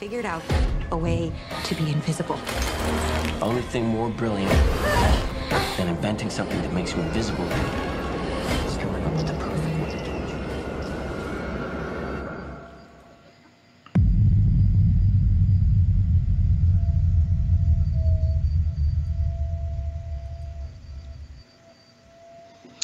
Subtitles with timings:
[0.00, 0.42] figured out
[0.92, 1.30] a way
[1.62, 2.40] to be invisible.
[3.42, 4.50] Only thing more brilliant
[5.76, 10.02] than inventing something that makes you invisible is coming up with the perfect way to
[10.02, 10.10] do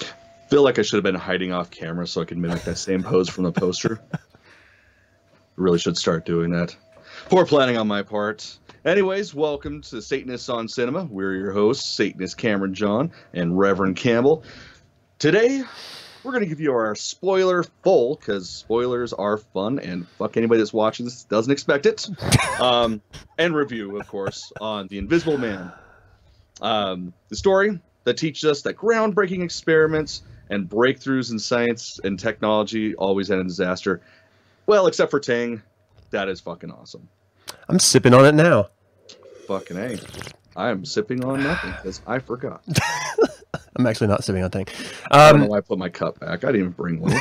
[0.07, 0.51] it.
[0.51, 3.03] feel like I should have been hiding off camera so I could mimic that same
[3.03, 4.03] pose from the poster.
[5.57, 6.77] really should start doing that.
[7.29, 8.57] Poor planning on my part.
[8.85, 11.09] Anyways, welcome to Satanists on Cinema.
[11.11, 14.45] We're your hosts, Satanist Cameron John and Reverend Campbell.
[15.19, 15.65] Today,
[16.23, 20.59] we're going to give you our spoiler full because spoilers are fun and fuck anybody
[20.59, 22.09] that's watching this doesn't expect it.
[22.61, 23.03] Um,
[23.37, 25.71] and review, of course, on The Invisible Man.
[26.63, 32.95] Um, the story that teaches us that groundbreaking experiments and breakthroughs in science and technology
[32.95, 34.01] always end in disaster.
[34.67, 35.61] Well, except for Tang,
[36.11, 37.09] that is fucking awesome.
[37.69, 38.69] I'm sipping on it now.
[39.47, 39.99] Fucking a.
[40.57, 42.63] I am sipping on nothing because I forgot.
[43.77, 44.67] I'm actually not sipping on thing.
[45.11, 46.45] I don't know Um, why I put my cup back.
[46.45, 47.13] I didn't even bring one.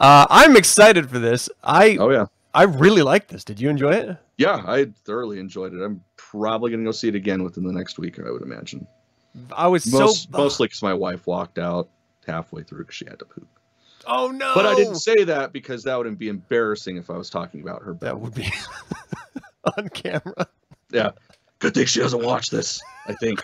[0.00, 1.48] uh, I'm excited for this.
[1.62, 3.44] I oh yeah, I really like this.
[3.44, 4.16] Did you enjoy it?
[4.38, 4.62] yeah.
[4.66, 5.82] I thoroughly enjoyed it.
[5.82, 8.18] I'm probably gonna go see it again within the next week.
[8.18, 8.86] I would imagine.
[9.56, 11.88] I was Most, so mostly because my wife walked out
[12.26, 13.48] halfway through because she had to poop.
[14.06, 14.52] Oh no!
[14.54, 17.82] But I didn't say that because that would be embarrassing if I was talking about
[17.82, 17.94] her.
[18.00, 18.52] that would be
[19.76, 20.46] on camera.
[20.90, 21.10] Yeah.
[21.58, 22.82] Good thing she doesn't watch this.
[23.06, 23.42] I think.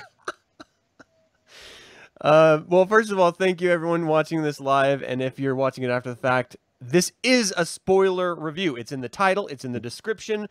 [2.21, 5.85] Uh, well, first of all, thank you everyone watching this live, and if you're watching
[5.85, 8.77] it after the fact, this is a spoiler review.
[8.77, 10.49] It's in the title, it's in the description,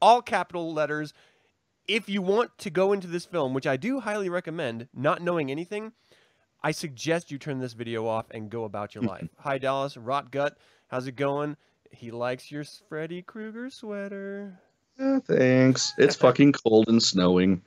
[0.00, 1.14] all capital letters.
[1.88, 5.50] If you want to go into this film, which I do highly recommend, not knowing
[5.50, 5.92] anything,
[6.62, 9.28] I suggest you turn this video off and go about your life.
[9.38, 10.56] Hi, Dallas Rot Gut,
[10.88, 11.56] how's it going?
[11.90, 14.58] He likes your Freddy Krueger sweater.
[14.98, 15.92] Yeah, thanks.
[15.98, 17.62] It's fucking cold and snowing.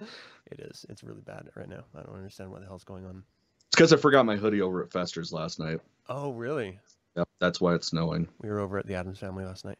[0.51, 0.85] It is.
[0.89, 1.83] It's really bad right now.
[1.95, 3.23] I don't understand what the hell's going on.
[3.67, 5.79] It's because I forgot my hoodie over at Fester's last night.
[6.07, 6.79] Oh, really?
[7.15, 8.27] Yep, that's why it's snowing.
[8.41, 9.77] We were over at the Addams family last night.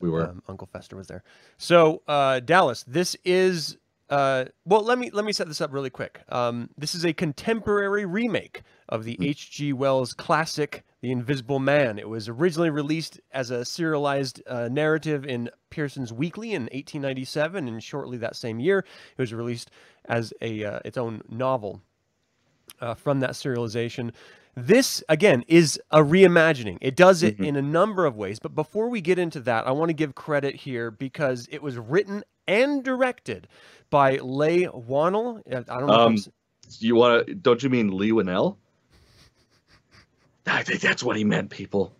[0.00, 0.28] We were.
[0.28, 1.22] Um, Uncle Fester was there.
[1.56, 3.78] So uh, Dallas, this is
[4.10, 4.82] uh, well.
[4.82, 6.20] Let me let me set this up really quick.
[6.28, 9.72] Um, this is a contemporary remake of the H.G.
[9.74, 11.98] Wells classic, The Invisible Man.
[11.98, 17.82] It was originally released as a serialized uh, narrative in Pearson's Weekly in 1897, and
[17.82, 19.70] shortly that same year, it was released
[20.06, 21.82] as a uh, its own novel
[22.80, 24.12] uh, from that serialization.
[24.54, 26.78] This, again, is a reimagining.
[26.80, 28.40] It does it in a number of ways.
[28.40, 31.78] But before we get into that, I want to give credit here because it was
[31.78, 33.46] written and directed
[33.90, 35.40] by Leigh Whannell.
[35.50, 35.92] Uh, I don't know.
[35.94, 36.30] Um, if I'm,
[36.68, 37.34] s- You want to?
[37.34, 38.56] Don't you mean Lee Winnell?
[40.46, 41.94] I think that's what he meant, people.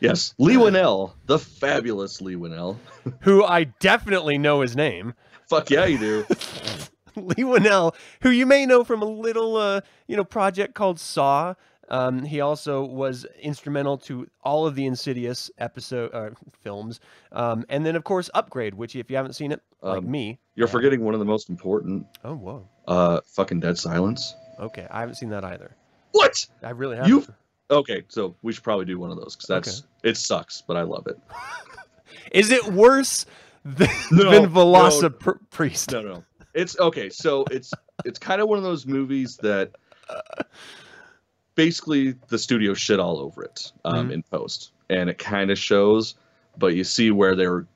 [0.00, 2.76] Yes, Lee Winnell, the fabulous Lee Winnell.
[3.20, 5.12] who I definitely know his name.
[5.48, 6.26] Fuck yeah, you do.
[7.16, 11.54] Lee Winnell, who you may know from a little, uh, you know, project called Saw.
[11.88, 16.30] Um, he also was instrumental to all of the Insidious episode uh,
[16.62, 17.00] films,
[17.32, 20.38] um, and then of course Upgrade, which if you haven't seen it, like Um, me,
[20.54, 22.06] You're uh, forgetting one of the most important.
[22.24, 22.68] Oh, whoa.
[22.86, 24.34] Uh, fucking Dead Silence.
[24.60, 25.74] Okay, I haven't seen that either.
[26.12, 26.46] What?
[26.62, 27.10] I really haven't.
[27.10, 27.26] You?
[27.70, 30.82] Okay, so we should probably do one of those because that's it sucks, but I
[30.82, 31.18] love it.
[32.32, 33.26] Is it worse
[33.64, 35.10] than, No, than no.
[35.50, 35.92] Priest?
[35.92, 36.24] No, no.
[36.54, 37.08] It's okay.
[37.10, 37.72] So it's
[38.04, 39.72] it's kind of one of those movies that
[41.58, 44.12] basically the studio shit all over it um, Mhm.
[44.12, 46.14] in post, and it kind of shows.
[46.56, 47.66] But you see where they're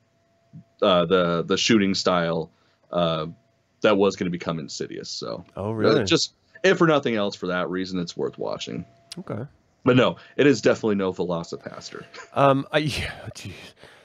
[0.81, 2.49] uh, the the shooting style
[2.91, 3.27] uh,
[3.81, 5.09] that was going to become Insidious.
[5.09, 6.03] So Oh, uh, really?
[6.05, 6.33] just
[6.63, 8.85] if for nothing else, for that reason, it's worth watching.
[9.19, 9.45] okay.
[9.85, 12.05] But no, it is definitely no Velocipastor.
[12.33, 13.51] Um, I, yeah, jeez.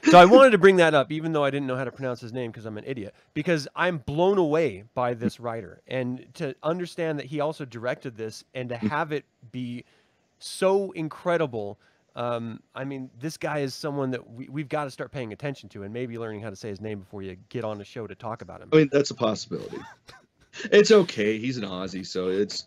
[0.03, 2.21] So I wanted to bring that up, even though I didn't know how to pronounce
[2.21, 3.13] his name because I'm an idiot.
[3.33, 8.43] Because I'm blown away by this writer, and to understand that he also directed this,
[8.53, 9.83] and to have it be
[10.39, 11.79] so incredible.
[12.15, 15.69] Um, I mean, this guy is someone that we, we've got to start paying attention
[15.69, 18.07] to, and maybe learning how to say his name before you get on the show
[18.07, 18.69] to talk about him.
[18.73, 19.77] I mean, that's a possibility.
[20.71, 21.37] it's okay.
[21.37, 22.65] He's an Aussie, so it's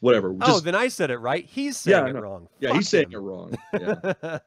[0.00, 0.30] whatever.
[0.40, 1.44] oh, Just- then I said it right.
[1.46, 2.48] He's saying Yeah, it wrong.
[2.60, 3.14] yeah, Fuck he's saying him.
[3.14, 3.54] it wrong.
[3.80, 4.38] Yeah.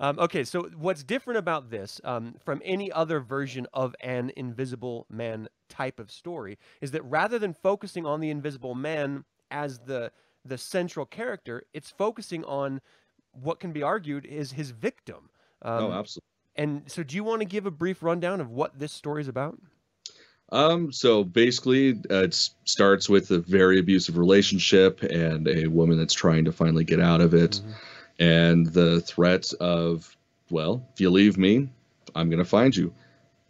[0.00, 5.06] Um, okay, so what's different about this um, from any other version of an Invisible
[5.10, 10.10] Man type of story is that rather than focusing on the Invisible Man as the
[10.44, 12.80] the central character, it's focusing on
[13.32, 15.28] what can be argued is his victim.
[15.62, 16.26] Um, oh, absolutely.
[16.56, 19.28] and so, do you want to give a brief rundown of what this story is
[19.28, 19.58] about?
[20.52, 26.14] Um, so basically, uh, it starts with a very abusive relationship and a woman that's
[26.14, 27.74] trying to finally get out of it, Mhm.
[28.20, 30.16] And the threat of
[30.50, 31.68] well, if you leave me,
[32.14, 32.92] I'm going to find you.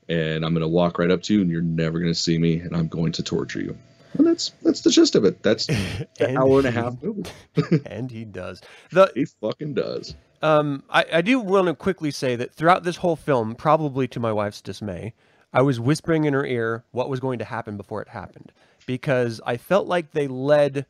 [0.08, 2.36] And I'm going to walk right up to you, and you're never going to see
[2.36, 3.78] me, and I'm going to torture you.
[4.14, 5.42] And that's that's the gist of it.
[5.42, 5.68] That's
[6.20, 7.30] an hour and a half movie.
[7.86, 8.60] and he does.
[8.90, 10.16] The He fucking does.
[10.42, 14.18] Um, I, I do want to quickly say that throughout this whole film, probably to
[14.18, 15.12] my wife's dismay,
[15.52, 18.52] I was whispering in her ear what was going to happen before it happened
[18.86, 20.86] because I felt like they led.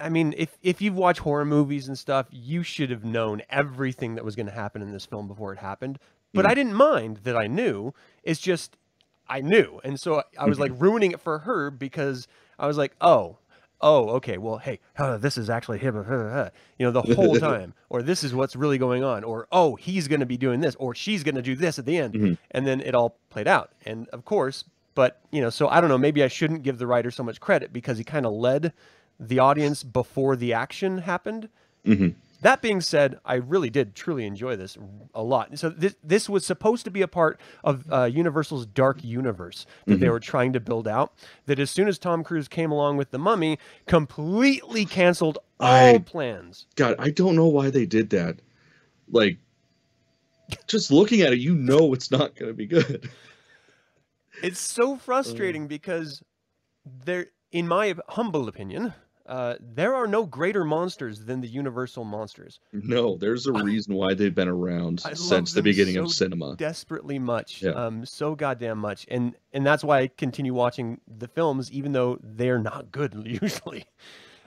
[0.00, 4.14] I mean, if if you've watched horror movies and stuff, you should have known everything
[4.14, 5.98] that was going to happen in this film before it happened.
[6.32, 7.94] But I didn't mind that I knew.
[8.24, 8.76] It's just
[9.28, 12.26] I knew, and so I was like ruining it for her because
[12.58, 13.38] I was like, oh,
[13.80, 15.94] oh, okay, well, hey, uh, this is actually him,
[16.78, 20.08] you know, the whole time, or this is what's really going on, or oh, he's
[20.08, 22.66] going to be doing this, or she's going to do this at the end, and
[22.66, 24.64] then it all played out, and of course,
[24.94, 27.40] but you know, so I don't know, maybe I shouldn't give the writer so much
[27.40, 28.72] credit because he kind of led
[29.18, 31.48] the audience before the action happened.
[31.86, 32.08] Mm-hmm.
[32.40, 34.76] That being said, I really did truly enjoy this
[35.14, 35.58] a lot.
[35.58, 39.96] So this this was supposed to be a part of uh, Universal's dark universe that
[39.96, 40.12] they mm-hmm.
[40.12, 41.14] were trying to build out.
[41.46, 45.98] That as soon as Tom Cruise came along with the Mummy, completely canceled all I-
[45.98, 46.66] plans.
[46.76, 48.40] God, I don't know why they did that.
[49.10, 49.38] Like,
[50.66, 53.08] just looking at it, you know it's not going to be good.
[54.42, 55.68] It's so frustrating uh.
[55.68, 56.22] because
[57.06, 58.92] there, in my humble opinion,
[59.26, 62.60] uh, there are no greater monsters than the Universal monsters.
[62.72, 66.56] No, there's a reason why they've been around I since the beginning of so cinema.
[66.56, 67.70] desperately much Yeah.
[67.70, 72.18] um so goddamn much and and that's why i continue watching the films even though
[72.22, 73.84] they're not good usually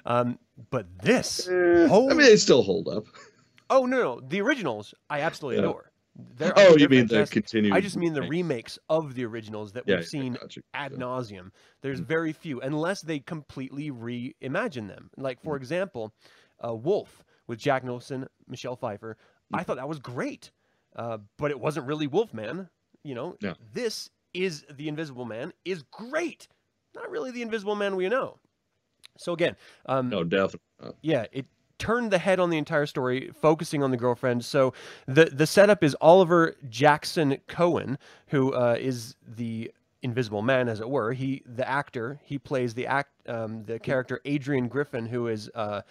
[0.06, 0.38] um
[0.70, 3.06] but this Eh, I mean, they still hold up.
[3.70, 5.70] oh no no the originals i absolutely Yeah.
[5.70, 5.92] adore
[6.36, 7.74] They're, Oh, you mean the continued?
[7.74, 8.80] i just mean the remakes.
[8.90, 12.06] of the originals that Yeah, we've seen gotcha, ad nauseum there's Mm.
[12.06, 15.44] very few unless they completely reimagine them like Mm.
[15.44, 16.14] for example
[16.66, 19.16] uh, wolf with jack nicholson michelle pfeiffer
[19.54, 19.60] Mm.
[19.60, 20.52] i thought that was great
[20.96, 22.70] uh, but it wasn't really wolfman
[23.04, 23.54] you know Yeah.
[23.74, 26.48] this is the invisible man is great
[26.96, 28.40] not really the invisible man we know
[29.18, 29.56] so again
[29.86, 30.62] um, No, definitely.
[31.02, 31.46] yeah, it
[31.80, 34.44] turned the head on the entire story, focusing on the girlfriend.
[34.46, 34.74] So
[35.08, 37.98] the the setup is Oliver Jackson Cohen,
[38.28, 39.72] who uh, is the
[40.02, 41.14] Invisible Man, as it were.
[41.14, 45.82] He, the actor, he plays the act, um, the character Adrian Griffin, who is uh,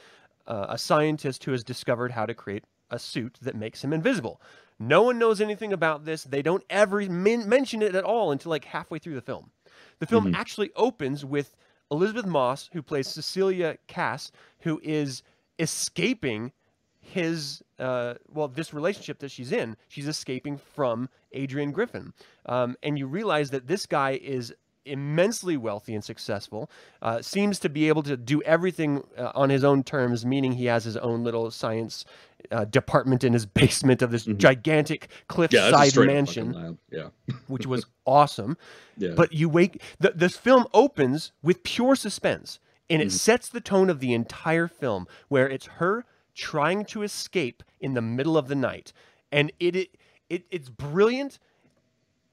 [0.46, 4.40] uh, a scientist who has discovered how to create a suit that makes him invisible.
[4.78, 6.22] No one knows anything about this.
[6.22, 9.50] They don't ever men- mention it at all until like halfway through the film.
[9.98, 11.56] The film actually opens with
[11.90, 14.30] Elisabeth Moss, who plays Cecilia Cass,
[14.60, 15.22] who is
[15.58, 16.52] escaping
[17.00, 22.12] his uh, well this relationship that she's in she's escaping from adrian griffin
[22.46, 24.52] um, and you realize that this guy is
[24.84, 26.70] immensely wealthy and successful
[27.02, 30.66] uh, seems to be able to do everything uh, on his own terms meaning he
[30.66, 32.04] has his own little science
[32.52, 35.54] uh, department in his basement of this gigantic Mm-hmm.
[35.54, 36.78] Yeah, a cliffside up mansion.
[36.90, 37.08] Yeah,
[37.48, 38.56] which was awesome
[38.96, 39.12] yeah.
[39.16, 43.08] but you wake the, this film opens with pure suspense and Mm-hmm.
[43.08, 46.04] it sets the tone of the entire film where it's her
[46.34, 48.92] trying to escape in the middle of the night
[49.32, 49.88] and it, it,
[50.28, 51.38] it it's brilliant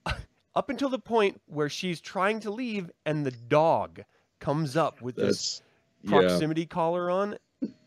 [0.56, 4.04] up until the point where she's trying to leave and the dog
[4.40, 5.62] comes up with this that's
[6.04, 6.10] yeah.
[6.10, 7.38] proximity collar on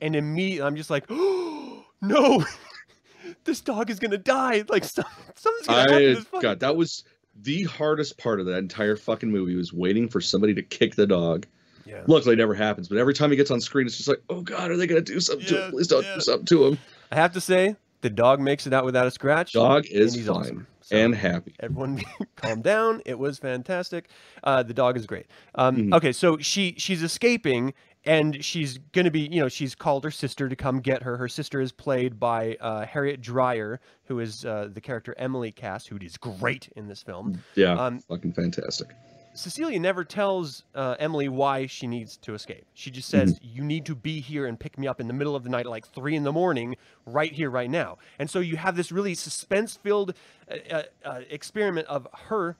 [0.00, 2.44] and immediately i'm just like oh no
[3.44, 5.04] this dog is gonna die like some,
[5.35, 7.04] something's gonna happen to this fucking God, that was
[7.42, 11.06] the hardest part of that entire fucking movie was waiting for somebody to kick the
[11.06, 11.46] dog.
[11.87, 12.02] Yeah.
[12.07, 12.88] Luckily, it never happens.
[12.88, 15.00] But every time he gets on screen, it's just like, oh God, are they gonna
[15.00, 15.71] do something to Yeah, him?
[15.73, 16.14] Please don't yeah.
[16.16, 16.78] do something to him.
[17.12, 19.52] I have to say, the dog makes it out without a scratch.
[19.52, 20.66] The dog is he's fine awesome.
[20.83, 21.55] So, and happy.
[21.61, 22.02] everyone
[22.37, 23.02] calm down.
[23.07, 24.09] It was fantastic.
[24.45, 25.26] Uh, the dog is great.
[25.57, 25.95] Um, Mhm.
[25.95, 27.75] Okay, so she she's escaping
[28.05, 31.16] and she's gonna be, you know, she's called her sister to come get her.
[31.16, 35.87] Her sister is played by uh, Harriet Dreyer, who is uh, the character Emily Cass,
[35.87, 37.43] who is great in this film.
[37.57, 38.95] Yeah, Um, fucking fantastic.
[39.37, 42.64] Cecilia never tells uh, Emily why she needs to escape.
[42.75, 45.37] She just says, "You need to be here and pick me up in the middle
[45.37, 48.57] of the night like three in the morning, right here, right now." And so you
[48.57, 50.14] have this really suspense-filled
[50.50, 52.57] uh, uh, uh, experiment of her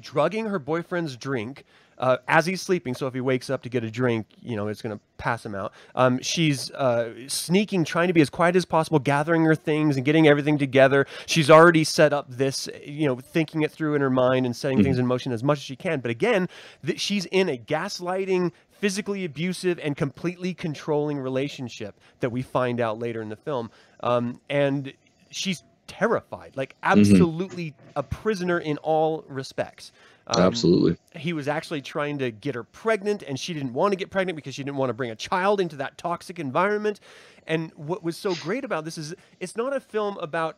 [0.00, 1.64] drugging her boyfriend's drink
[2.02, 2.94] uh, as he's sleeping.
[2.94, 5.46] So if he wakes up to get a drink, you know, it's going to pass
[5.46, 5.72] him out.
[5.94, 10.04] Um, she's uh, sneaking, trying to be as quiet as possible, gathering her things and
[10.04, 11.06] getting everything together.
[11.26, 14.82] She's already set up this, you know, thinking it through in her mind and setting
[14.82, 16.00] things in motion as much as she can.
[16.00, 16.48] But again,
[16.84, 22.98] th- she's in a gaslighting, physically abusive, and completely controlling relationship that we find out
[22.98, 23.70] later in the film.
[24.00, 24.92] Um, and
[25.30, 29.92] she's terrified, like absolutely a prisoner in all respects.
[30.26, 30.96] Um, Absolutely.
[31.16, 34.36] he was actually trying to get her pregnant and she didn't want to get pregnant
[34.36, 37.00] because she didn't want to bring a child into that toxic environment
[37.46, 40.56] and what was so great about this is it's not a film about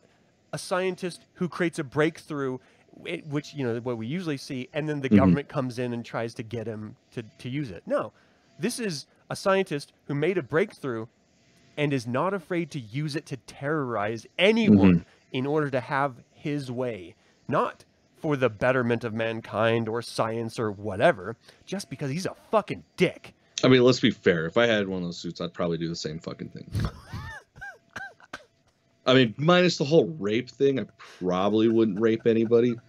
[0.53, 2.57] a scientist who creates a breakthrough,
[3.27, 5.17] which you know what we usually see, and then the Mhm.
[5.17, 7.83] government comes in and tries to get him to to use it.
[7.85, 8.13] No,
[8.59, 11.07] this is a scientist who made a breakthrough
[11.77, 16.71] and is not afraid to use it to terrorize anyone in order to have his
[16.71, 17.15] way,
[17.49, 17.83] not
[18.25, 23.35] for the betterment of mankind or science or whatever, just because he's a fucking dick.
[23.63, 24.47] I mean, let's be fair.
[24.47, 26.67] If I had one of those suits, I'd probably do the same fucking thing.
[29.05, 32.75] I mean, minus the whole rape thing, I probably wouldn't rape anybody.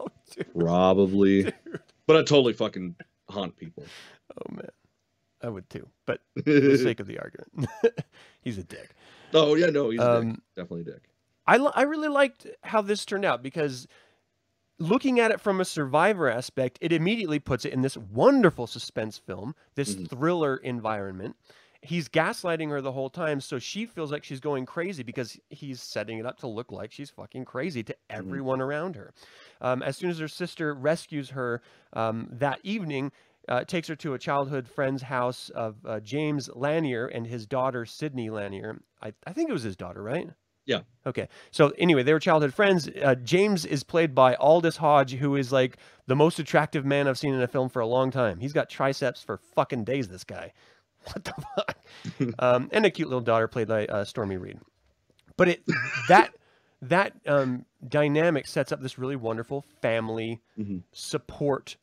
[0.00, 0.52] Oh, dude.
[0.58, 1.52] Probably.
[2.08, 2.96] But I'd totally fucking
[3.30, 3.84] haunt people.
[4.36, 4.66] Oh man,
[5.40, 5.86] I would too.
[6.04, 7.70] But for the sake of the argument,
[8.42, 8.90] he's a dick.
[9.34, 10.40] oh, yeah, no, he's a Um, dick.
[10.56, 11.02] Definitely a dick.
[11.46, 13.86] I, I really liked how this turned out because
[14.78, 19.18] looking at it from a survivor aspect, it immediately puts it in this wonderful suspense
[19.18, 20.08] film, this Mhm.
[20.08, 21.36] thriller environment.
[21.82, 25.82] He's gaslighting her the whole time, so she feels like she's going crazy because he's
[25.82, 29.12] setting it up to look like she's fucking crazy to everyone around her.
[29.60, 31.60] Um, as soon as her sister rescues her
[31.92, 33.12] um, that evening,
[33.48, 37.84] uh, takes her to a childhood friend's house of uh, James Lanier and his daughter
[37.84, 38.80] Sydney Lanier.
[39.02, 40.30] I, I think it was his daughter, right?
[40.66, 40.80] Yeah.
[41.06, 41.28] Okay.
[41.50, 42.88] So anyway, they were childhood friends.
[43.02, 47.18] Uh, James is played by Aldis Hodge, who is like the most attractive man I've
[47.18, 48.40] seen in a film for a long time.
[48.40, 50.08] He's got triceps for fucking days.
[50.08, 50.52] This guy.
[51.12, 51.76] What the fuck?
[52.38, 54.58] um, and a cute little daughter played by uh, Stormy Reid.
[55.36, 55.62] But it
[56.08, 56.32] that
[56.82, 60.82] that um, dynamic sets up this really wonderful family Mhm.
[60.92, 61.76] support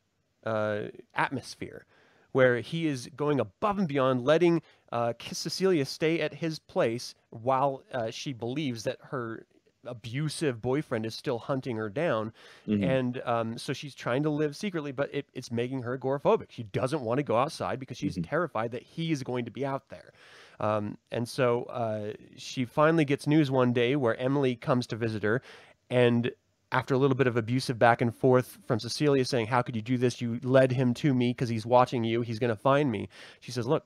[0.44, 1.86] uh, atmosphere
[2.32, 4.60] where he is going above and beyond, letting
[4.92, 9.46] uh, Cecilia stay at his place while uh, she believes that her
[9.84, 12.32] abusive boyfriend is still hunting her down.
[12.68, 12.84] Mhm.
[12.84, 16.50] And um, so she's trying to live secretly, but it, it's making her agoraphobic.
[16.50, 19.66] She doesn't want to go outside because she's terrified that he is going to be
[19.66, 20.12] out there.
[20.60, 25.24] Um, and so uh, she finally gets news one day where Emily comes to visit
[25.24, 25.42] her.
[25.90, 26.30] And
[26.70, 29.82] after a little bit of abusive back and forth from Cecilia saying, How could you
[29.82, 30.20] do this?
[30.20, 32.22] You led him to me because he's watching you.
[32.22, 33.08] He's going to find me.
[33.40, 33.84] She says, Look,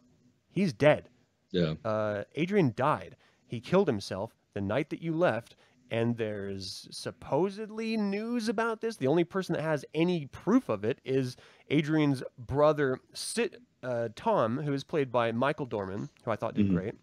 [0.56, 1.08] he's dead.
[1.52, 1.74] Yeah.
[1.84, 3.14] Uh, Adrian died.
[3.46, 5.54] He killed himself the night that you left.
[5.88, 8.96] And there's supposedly news about this.
[8.96, 11.36] The only person that has any proof of it is
[11.70, 16.66] Adrian's brother, Sit, uh, Tom, who is played by Michael Dorman, who I thought did
[16.66, 16.74] Mhm.
[16.74, 16.94] great.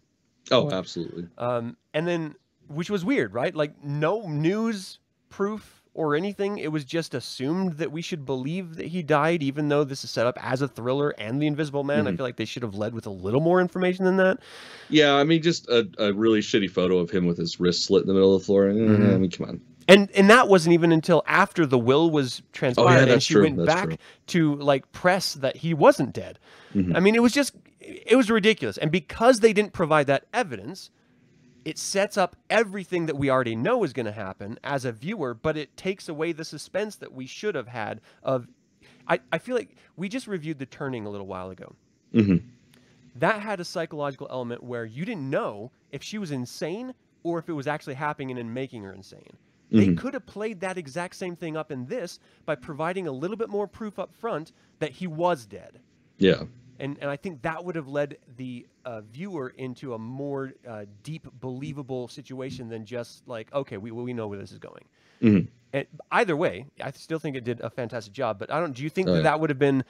[0.50, 1.28] Oh, absolutely.
[1.38, 2.34] Um, and then,
[2.68, 3.54] which was weird, right?
[3.54, 4.98] Like, no news
[5.30, 6.58] proof or anything.
[6.58, 10.10] It was just assumed that we should believe that he died, even though this is
[10.10, 12.06] set up as a thriller and The Invisible Man.
[12.06, 12.16] I Mhm.
[12.16, 14.38] feel like they should have led with a little more information than that.
[14.90, 18.02] Yeah, I mean, just a, a really shitty photo of him with his wrist slit
[18.02, 18.68] in the middle of the floor.
[18.68, 19.14] Eh, Mhm.
[19.14, 19.60] I mean, come on.
[19.86, 23.34] And and that wasn't even until after the will was transpired and Oh, that's she
[23.34, 23.96] true, went that's back true.
[24.28, 26.38] to like press that he wasn't dead.
[26.74, 26.96] Mhm.
[26.96, 28.78] I mean, it was just it was ridiculous.
[28.78, 30.88] And because they didn't provide that evidence,
[31.64, 35.34] it sets up everything that we already know is going to happen as a viewer,
[35.34, 38.46] but it takes away the suspense that we should have had of
[39.06, 41.74] I, I feel like we just reviewed the turning a little while ago.
[42.12, 42.36] hmm
[43.16, 47.48] That had a psychological element where you didn't know if she was insane or if
[47.48, 49.36] it was actually happening and making her insane.
[49.70, 49.98] They Mhm.
[49.98, 53.48] could have played that exact same thing up in this by providing a little bit
[53.48, 55.80] more proof up front that he was dead.
[56.18, 56.44] Yeah.
[56.78, 60.84] And, and I think that would have led the uh, viewer into a more uh,
[61.02, 64.84] deep, believable situation than just like, okay, we, we know where this is going.
[65.22, 65.48] Mhm.
[65.72, 68.38] And either way, I still think it did a fantastic job.
[68.38, 68.74] But I don't.
[68.74, 69.22] Do you think Oh, that yeah.
[69.24, 69.84] that would have been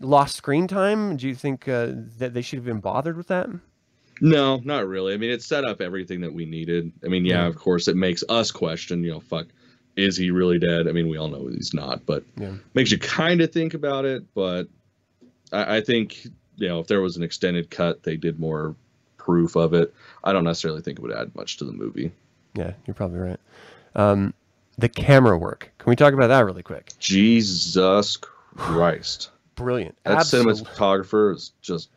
[0.00, 1.16] lost screen time?
[1.16, 3.48] Do you think uh, that they should have been bothered with that?
[4.20, 5.14] No, not really.
[5.14, 6.90] I mean, it set up everything that we needed.
[7.04, 7.46] I mean, yeah, Yeah.
[7.46, 9.46] of course, it makes us question, you know, fuck,
[9.96, 10.88] is he really dead?
[10.88, 12.54] I mean, we all know he's not, but Yeah.
[12.74, 14.24] makes you kind of think about it.
[14.34, 14.66] But
[15.52, 16.26] I, I think,
[16.58, 18.74] you know, if there was an extended cut, they did more
[19.16, 19.94] proof of it.
[20.24, 22.10] I don't necessarily think it would add much to the movie.
[22.54, 23.40] Yeah, you're probably right.
[23.94, 24.34] Um,
[24.76, 25.70] the camera work.
[25.78, 26.92] Can we talk about that really quick?
[26.98, 28.16] Jesus
[28.56, 29.30] Christ.
[29.54, 29.96] Brilliant.
[30.04, 31.90] That cinematographer is just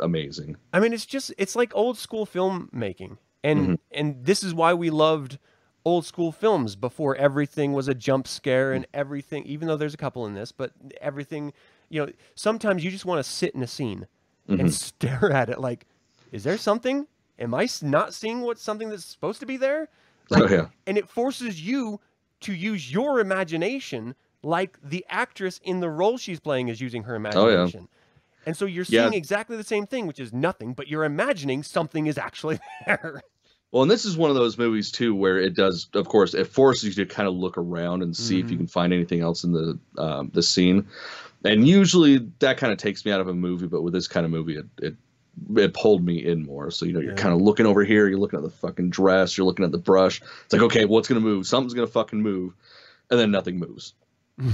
[0.00, 0.56] amazing.
[0.72, 3.78] I mean, it's just it's like old school filmmaking, and Mhm.
[3.92, 5.38] and this is why we loved
[5.84, 9.44] old school films before everything was a jump scare and everything.
[9.44, 11.52] Even though there's a couple in this, but everything,
[11.94, 14.06] you know, sometimes you just want to sit in a scene
[14.48, 14.60] Mhm.
[14.60, 15.60] and stare at it.
[15.60, 15.86] Like,
[16.32, 17.06] is there something?
[17.38, 19.88] Am I not seeing what's something that's supposed to be there?
[20.32, 20.68] oh, yeah.
[20.86, 22.00] and it forces you
[22.40, 27.14] to use your imagination like the actress in the role she's playing is using her
[27.14, 27.80] imagination.
[27.82, 28.46] Oh, yeah.
[28.46, 29.02] And so you're Yeah.
[29.02, 33.22] seeing exactly the same thing, which is nothing, but you're imagining something is actually there.
[33.70, 36.46] Well, and this is one of those movies too where it does, of course, it
[36.46, 38.60] forces you to kind of look around and see if you Mhm.
[38.60, 40.86] can find anything else in the um, the scene.
[41.44, 44.24] And usually that kind of takes me out of a movie, but with this kind
[44.24, 44.96] of movie, it, it
[45.56, 46.70] it pulled me in more.
[46.70, 47.16] So you know, you're Yeah.
[47.16, 49.78] kind of looking over here, you're looking at the fucking dress, you're looking at the
[49.78, 50.22] brush.
[50.44, 51.46] It's like, okay, what's gonna move?
[51.46, 52.54] Something's gonna fucking move,
[53.10, 53.94] and then nothing moves.
[54.38, 54.52] and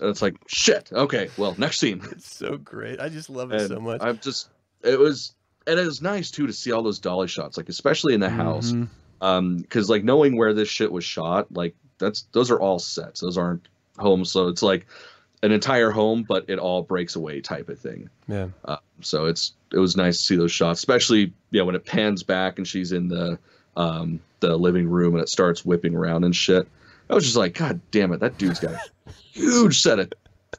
[0.00, 0.90] it's like, shit.
[0.92, 2.00] Okay, well, next scene.
[2.10, 3.00] It's so great.
[3.00, 4.00] I just love it And so much.
[4.02, 4.48] I'm just,
[4.82, 5.34] it was,
[5.66, 8.30] and it was nice too to see all those dolly shots, like especially in the
[8.30, 8.88] house, Mhm.
[9.20, 13.20] um, because like knowing where this shit was shot, like that's those are all sets.
[13.20, 14.86] Those aren't homes, so it's like
[15.42, 18.10] an entire home, but it all breaks away type of thing.
[18.28, 18.48] Yeah.
[18.64, 22.22] Uh, so it's it was nice to see those shots, especially yeah when it pans
[22.22, 23.38] back and she's in the
[23.76, 26.66] um the living room and it starts whipping around and shit.
[27.08, 28.80] I was just like, God damn it, that dude's got a
[29.32, 30.12] huge set of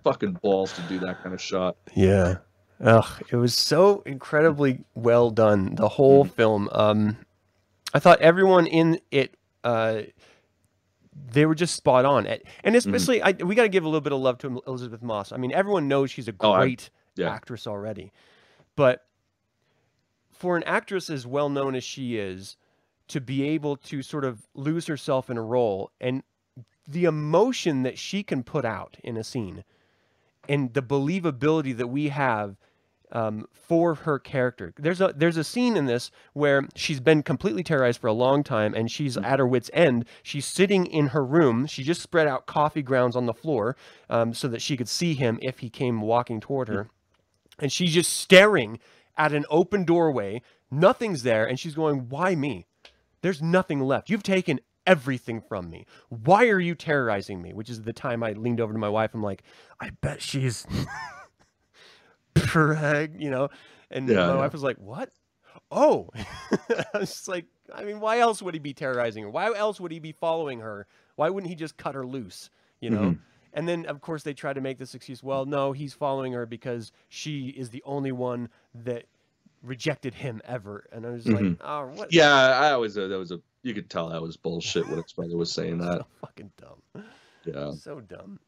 [0.03, 1.77] fucking balls to do that kind of shot.
[1.95, 2.37] Yeah.
[2.83, 5.75] Ugh, it was so incredibly well done.
[5.75, 6.67] The whole film.
[6.71, 7.17] Um,
[7.93, 10.01] I thought everyone in it, uh,
[11.31, 12.25] they were just spot on.
[12.27, 15.01] And and especially, I, we got to give a little bit of love to Elisabeth
[15.01, 15.31] Moss.
[15.31, 17.29] I mean, everyone knows she's a Oh, I- great yeah.
[17.29, 18.11] actress already,
[18.75, 19.05] but
[20.31, 22.57] for an actress as well known as she is,
[23.09, 26.23] to be able to sort of lose herself in a role and
[26.87, 29.63] the emotion that she can put out in a scene
[30.49, 32.55] and the believability that we have
[33.11, 34.73] um, for her character.
[34.77, 38.43] There's a there's a scene in this where she's been completely terrorized for a long
[38.43, 40.05] time and she's at her wits end.
[40.23, 41.65] She's sitting in her room.
[41.65, 43.75] She just spread out coffee grounds on the floor
[44.09, 46.89] um, so that she could see him if he came walking toward her,
[47.59, 48.79] and she's just staring
[49.17, 50.41] at an open doorway.
[50.69, 52.65] Nothing's there, and she's going, "Why me?
[53.21, 54.09] There's nothing left.
[54.09, 55.85] You've taken." Everything from me.
[56.09, 57.53] Why are you terrorizing me?
[57.53, 59.11] Which is the time I leaned over to my wife.
[59.13, 59.43] I'm like,
[59.79, 60.65] I bet she's
[62.35, 63.49] preg, you know.
[63.89, 64.35] And Yeah, my yeah.
[64.37, 65.09] wife was like, "What?
[65.71, 69.29] Oh!" I was just like, I mean, why else would he be terrorizing her?
[69.29, 70.87] Why else would he be following her?
[71.15, 72.49] Why wouldn't he just cut her loose?
[72.79, 73.01] You know.
[73.01, 73.19] Mhm.
[73.53, 75.21] And then, of course, they try to make this excuse.
[75.21, 79.03] Well, no, he's following her because she is the only one that
[79.61, 80.87] rejected him ever.
[80.93, 81.57] And I was like, Mhm.
[81.59, 82.13] oh, what?
[82.13, 85.11] Yeah, I always uh, that was a you could tell that was bullshit when its
[85.13, 85.97] brother was saying that.
[85.99, 87.03] so fucking dumb.
[87.45, 87.71] Yeah.
[87.73, 88.39] So dumb.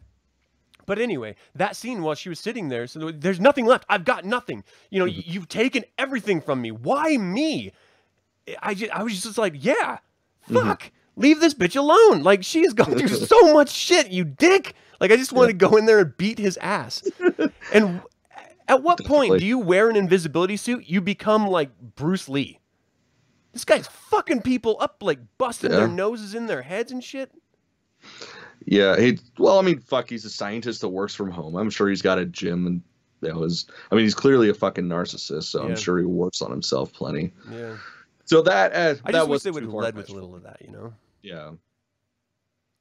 [0.86, 3.86] But anyway, that scene while she was sitting there, so there's nothing left.
[3.90, 4.64] I've got nothing.
[4.90, 5.20] You know, mm-hmm.
[5.20, 6.72] y- you've taken everything from me.
[6.72, 7.72] Why me?
[8.62, 10.00] I just, I was just like, yeah,
[10.50, 10.56] mm-hmm.
[10.56, 10.92] fuck.
[11.16, 12.24] Leave this bitch alone.
[12.24, 14.76] Like she has gone through so much shit, you dick.
[15.00, 17.04] Like I just want to go in there and beat his ass.
[17.74, 18.02] and
[18.68, 20.86] at what point do you wear an invisibility suit?
[20.88, 22.60] You become like Bruce Lee.
[23.52, 27.32] This guy's fucking people up, like busting their noses in their heads and shit.
[28.66, 31.56] Yeah, he well, I mean, fuck, he's a scientist that works from home.
[31.56, 32.82] I'm sure he's got a gym and
[33.22, 33.66] you was.
[33.92, 35.70] I mean, he's clearly a fucking narcissist, so Yeah.
[35.70, 37.32] I'm sure he works on himself plenty.
[37.52, 37.78] Yeah.
[38.26, 40.36] So that uh, I that just wish was they would have led with a little
[40.36, 40.94] of that, you know?
[41.22, 41.52] Yeah.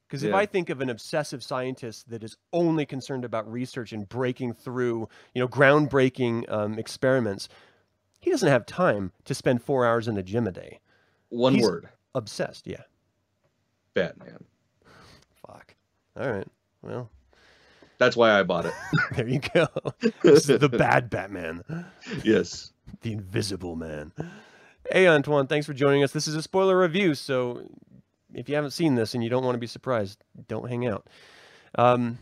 [0.07, 0.37] Because if Yeah.
[0.37, 5.07] I think of an obsessive scientist that is only concerned about research and breaking through,
[5.33, 7.49] you know, groundbreaking um, experiments,
[8.19, 10.79] he doesn't have time to spend four hours in the gym a day.
[11.29, 11.89] One He's- word.
[12.15, 12.83] Obsessed, yeah.
[13.95, 14.43] Batman.
[16.19, 16.47] All right.
[16.81, 17.09] Well,
[17.97, 18.73] That's why I bought it.
[19.15, 19.67] there you go.
[20.21, 21.63] this is the bad Batman,
[22.23, 22.71] yes.
[23.01, 24.11] the Invisible Man.
[24.91, 26.11] Hey, Antoine, thanks for joining us.
[26.11, 27.61] This is a spoiler review, so
[28.33, 31.07] if you haven't seen this and you don't want to be surprised, don't hang out.
[31.75, 32.19] Um,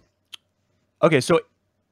[1.02, 1.42] okay, so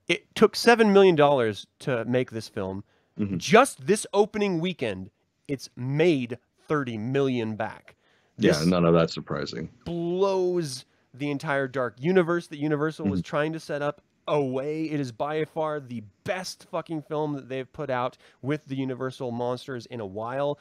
[0.07, 2.83] it took seven million dollars to make this film.
[3.19, 3.37] Mhm.
[3.39, 5.09] Just this opening weekend,
[5.47, 7.95] it's made thirty million back.
[8.37, 9.69] Yeah, none of that's surprising.
[9.83, 13.25] blows the entire dark universe that Universal was Mm-hmm.
[13.27, 14.83] trying to set up away.
[14.85, 19.31] It is by far the best fucking film that they've put out with the Universal
[19.31, 20.59] monsters in a while.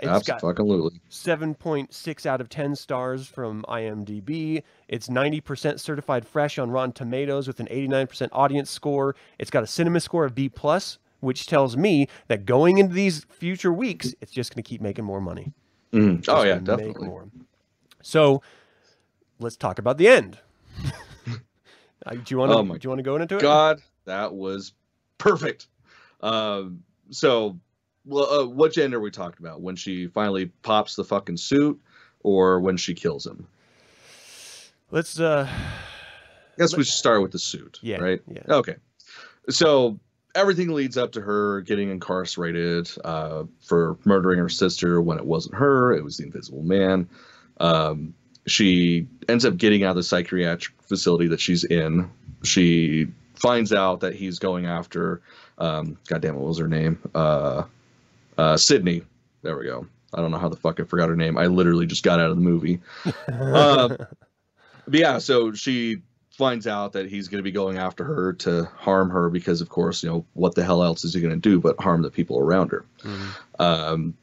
[0.00, 1.00] It's got Absolutely.
[1.10, 4.62] 7.6 out of 10 stars from IMDb.
[4.86, 9.16] It's 90% certified fresh on Rotten Tomatoes with an 89% audience score.
[9.40, 13.24] It's got a cinema score of B+, plus, which tells me that going into these
[13.24, 15.52] future weeks, it's just going to keep making more money.
[15.92, 16.24] Mhm.
[16.28, 17.08] Oh yeah, definitely.
[17.08, 17.28] more.
[18.02, 18.40] So,
[19.38, 20.38] let's talk about the end.
[22.10, 22.58] Do you want to?
[22.58, 23.42] Oh do you want to go into it?
[23.42, 24.72] God, that was
[25.18, 25.66] perfect.
[26.20, 27.58] Um, so,
[28.06, 29.60] well, uh, which end are we talking about?
[29.60, 31.78] When she finally pops the fucking suit,
[32.20, 33.46] or when she kills him?
[34.90, 35.20] Let's.
[35.20, 37.78] uh I guess we should start with the suit.
[37.82, 37.98] Yeah.
[37.98, 38.20] Right.
[38.26, 38.42] Yeah.
[38.48, 38.76] Okay.
[39.48, 40.00] So
[40.34, 45.54] everything leads up to her getting incarcerated uh, for murdering her sister when it wasn't
[45.54, 47.08] her; it was the Invisible Man.
[47.60, 48.14] Um,
[48.50, 52.10] she ends up getting out of the psychiatric facility that she's in.
[52.44, 55.20] She finds out that he's going after.
[55.58, 56.98] Um, God damn, what was her name?
[57.14, 57.64] Uh,
[58.36, 59.02] uh, Sydney.
[59.42, 59.86] There we go.
[60.14, 61.36] I don't know how the fuck I forgot her name.
[61.36, 62.80] I literally just got out of the movie.
[63.28, 63.96] Uh,
[64.86, 68.64] but yeah, so she finds out that he's going to be going after her to
[68.76, 71.36] harm her because, of course, you know what the hell else is he going to
[71.36, 72.84] do but harm the people around her.
[73.58, 74.14] Um,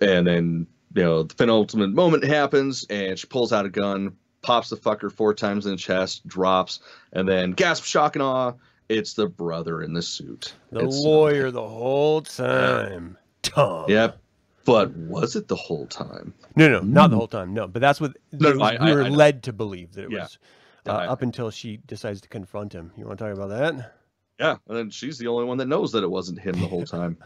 [0.00, 4.70] and then you know the penultimate moment happens, and she pulls out a gun, pops
[4.70, 6.80] the fucker four times in the chest, drops,
[7.12, 8.52] and then gasp, shock, and awe.
[8.88, 10.54] It's the brother in the suit.
[10.70, 13.18] The It's- lawyer the whole time.
[13.42, 13.86] Tom.
[13.88, 14.18] Yep.
[14.64, 16.32] But was it the whole time?
[16.56, 17.52] No, no, not the whole time.
[17.54, 20.10] No, but that's what No, was- I- we were I led to believe that it
[20.12, 20.22] Yeah.
[20.22, 20.38] was
[20.86, 22.92] uh, up until she decides to confront him.
[22.96, 23.92] You want to talk about that?
[24.38, 26.84] Yeah, and then she's the only one that knows that it wasn't him the whole
[26.84, 27.16] time.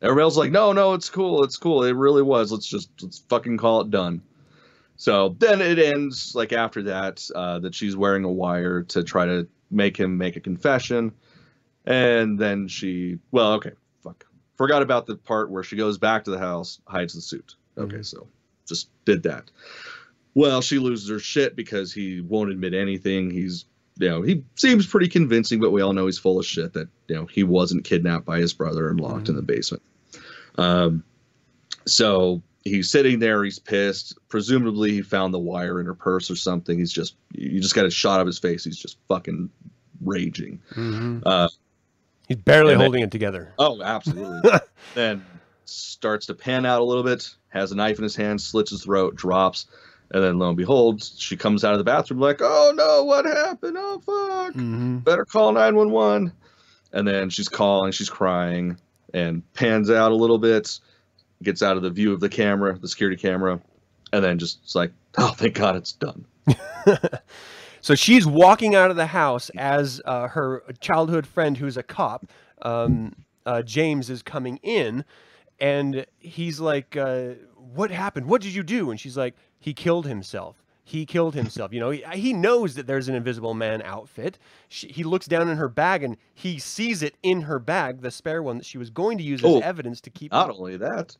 [0.00, 2.52] Everybody else like, no, no, it's cool, it's cool, it really was.
[2.52, 4.22] Let's just let's fucking call it done.
[4.96, 9.26] So then it ends like after that uh, that she's wearing a wire to try
[9.26, 11.12] to make him make a confession,
[11.84, 14.24] and then she well, okay, fuck,
[14.56, 17.56] forgot about the part where she goes back to the house, hides the suit.
[17.76, 18.26] Okay, so
[18.66, 19.50] just did that.
[20.34, 23.30] Well, she loses her shit because he won't admit anything.
[23.30, 23.64] He's
[23.98, 26.88] you know, he seems pretty convincing, but we all know he's full of shit that,
[27.08, 29.82] you know, he wasn't kidnapped by his brother and locked in the basement.
[30.56, 31.02] Um,
[31.86, 34.18] so he's sitting there, he's pissed.
[34.28, 36.78] Presumably he found the wire in her purse or something.
[36.78, 38.64] He's just, you just got a shot of his face.
[38.64, 39.50] He's just fucking
[40.00, 40.60] raging.
[41.24, 41.48] Uh,
[42.28, 43.54] He's barely And then- holding it together.
[43.58, 44.50] Oh, absolutely.
[44.94, 45.24] then
[45.64, 48.84] starts to pan out a little bit, has a knife in his hand, slits his
[48.84, 49.66] throat, drops,
[50.10, 53.24] and then lo and behold, she comes out of the bathroom like, "Oh no, what
[53.24, 53.76] happened?
[53.78, 54.54] Oh fuck!
[54.54, 55.04] Mhm.
[55.04, 56.32] Better call nine one one."
[56.92, 58.78] And then she's calling, she's crying,
[59.12, 60.78] and pans out a little bit,
[61.42, 63.60] gets out of the view of the camera, the security camera,
[64.12, 66.24] and then just it's like, "Oh, thank God, it's done."
[67.80, 72.30] So she's walking out of the house as uh, her childhood friend, who's a cop,
[72.62, 73.14] um,
[73.46, 75.04] uh, James, is coming in,
[75.60, 78.26] and he's like, uh, "What happened?
[78.26, 80.62] What did you do?" And she's like, "He killed himself.
[80.84, 81.72] He killed himself.
[81.74, 84.38] You know, he, he knows that there's an Invisible Man outfit.
[84.68, 88.10] She, he looks down in her bag and he sees it in her bag, the
[88.10, 90.32] spare one that she was going to use as Oh, evidence to keep.
[90.32, 91.14] Not only that,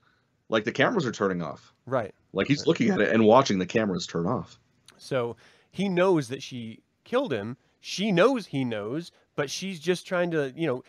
[0.48, 1.74] like the cameras are turning off.
[1.85, 2.14] Right.
[2.33, 4.59] Like he's looking at it and watching the cameras turn off.
[4.96, 5.37] So
[5.70, 7.59] he knows that she killed him.
[7.81, 10.83] She knows he knows, but she's just trying to, you know,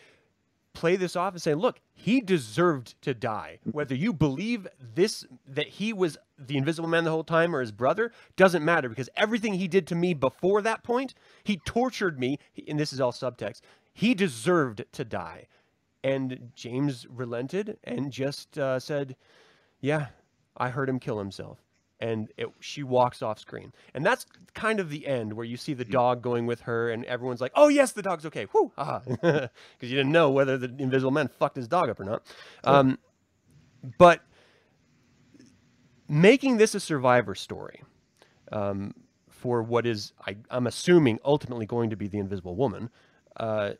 [0.72, 3.58] play this off and say, look, he deserved to die.
[3.70, 7.72] Whether you believe this, that he was the invisible man the whole time or his
[7.72, 12.38] brother, doesn't matter because everything he did to me before that point, he tortured me.
[12.68, 13.60] And this is all subtext.
[13.92, 15.46] He deserved to die.
[16.02, 19.16] And James relented and just uh, said,
[19.80, 20.06] yeah,
[20.56, 21.58] I heard him kill himself.
[22.02, 23.72] And it, she walks off screen.
[23.92, 24.24] And that's
[24.54, 27.52] kind of the end where you see the dog going with her, and everyone's like,
[27.54, 28.46] oh, yes, the dog's okay.
[28.54, 29.02] Whoo, aha.
[29.10, 29.50] Because
[29.82, 32.22] you didn't know whether the invisible man fucked his dog up or not.
[32.64, 32.98] Um,
[33.98, 34.22] but
[36.10, 37.82] making this a survivor story
[38.50, 38.92] um,
[39.28, 42.90] for what is, I, I'm assuming, ultimately going to be the invisible woman.
[43.36, 43.72] Uh,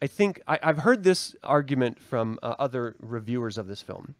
[0.00, 4.14] I think I, I've heard this argument from uh, other reviewers of this film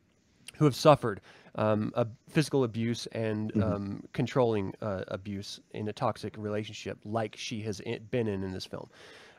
[0.57, 1.21] who have suffered
[1.55, 7.61] um, a physical abuse and um, controlling uh, abuse in a toxic relationship, like she
[7.63, 8.89] has been in in this film.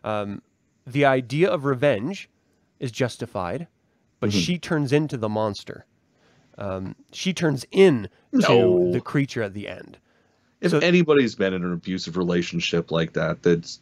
[0.03, 0.41] Um,
[0.87, 2.29] the idea of revenge
[2.79, 3.67] is justified,
[4.19, 5.85] but she turns into the monster.
[6.57, 9.97] Um, she turns in to the creature at the end.
[10.61, 13.79] If So- anybody's been in an abusive relationship like that, that's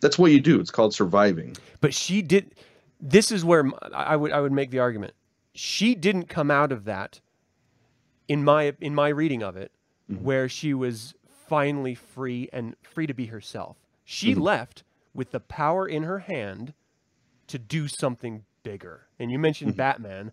[0.00, 0.60] that's what you do.
[0.60, 1.56] It's called surviving.
[1.80, 2.54] But she did.
[3.00, 5.14] This is where I would I would make the argument.
[5.54, 7.20] She didn't come out of that.
[8.28, 9.72] In my in my reading of it,
[10.10, 10.24] mm-hmm.
[10.24, 11.14] where she was
[11.48, 13.76] finally free and free to be herself.
[14.04, 14.42] She mm-hmm.
[14.42, 16.74] left with the power in her hand
[17.48, 19.08] to do something bigger.
[19.18, 19.78] And you mentioned mm-hmm.
[19.78, 20.32] Batman.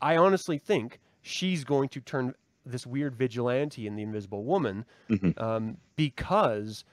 [0.00, 2.34] I honestly think she's going to turn
[2.64, 4.84] this weird vigilante in the Invisible Woman
[5.38, 6.84] um, because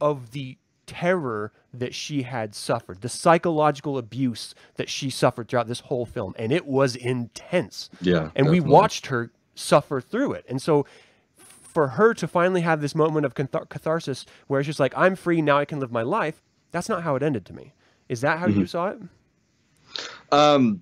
[0.00, 5.80] of the terror that she had suffered, the psychological abuse that she suffered throughout this
[5.80, 7.90] whole film, and it was intense.
[8.00, 10.86] Yeah, and we watched her suffer through it, and so
[11.36, 15.40] for her to finally have this moment of cathar- catharsis where she's like I'm free
[15.42, 16.42] now, I can live my life.
[16.72, 17.74] That's not how it ended to me.
[18.08, 18.60] Is that how Mm-hmm.
[18.60, 18.98] you saw it?
[20.32, 20.80] Um,